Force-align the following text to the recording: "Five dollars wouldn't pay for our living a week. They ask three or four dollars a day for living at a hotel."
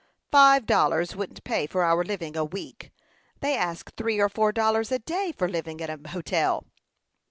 "Five 0.31 0.65
dollars 0.65 1.15
wouldn't 1.15 1.43
pay 1.43 1.67
for 1.67 1.83
our 1.83 2.03
living 2.03 2.35
a 2.35 2.43
week. 2.43 2.89
They 3.39 3.55
ask 3.55 3.93
three 3.95 4.19
or 4.19 4.29
four 4.29 4.51
dollars 4.51 4.91
a 4.91 4.97
day 4.97 5.31
for 5.31 5.47
living 5.47 5.79
at 5.79 5.91
a 5.91 6.09
hotel." 6.09 6.65